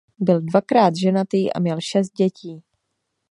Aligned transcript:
Byl 0.19 0.41
dvakrát 0.41 0.95
ženatý 0.95 1.53
a 1.53 1.59
měl 1.59 1.77
šest 1.81 2.11
dětí. 2.13 2.63